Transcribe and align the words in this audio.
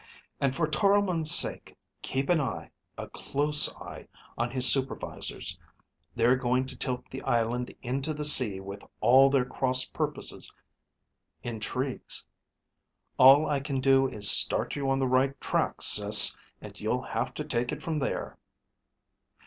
And 0.39 0.55
for 0.55 0.67
Toromon's 0.67 1.29
sake, 1.29 1.77
keep 2.01 2.29
an 2.31 2.41
eye, 2.41 2.71
a 2.97 3.07
close 3.07 3.71
eye 3.75 4.07
on 4.35 4.49
his 4.49 4.67
supervisors. 4.67 5.59
They're 6.15 6.35
going 6.35 6.65
to 6.65 6.75
tilt 6.75 7.03
the 7.11 7.21
island 7.21 7.71
into 7.83 8.11
the 8.15 8.25
sea 8.25 8.59
with 8.59 8.83
all 8.99 9.29
their 9.29 9.45
cross 9.45 9.85
purposes 9.85 10.51
intrigues. 11.43 12.25
All 13.19 13.45
I 13.47 13.59
can 13.59 13.79
do 13.79 14.07
is 14.07 14.27
start 14.27 14.75
you 14.75 14.89
on 14.89 14.97
the 14.97 15.07
right 15.07 15.39
track, 15.39 15.83
Sis, 15.83 16.35
and 16.61 16.81
you'll 16.81 17.03
have 17.03 17.35
to 17.35 17.43
take 17.43 17.71
it 17.71 17.83
from 17.83 17.99
there. 17.99 18.39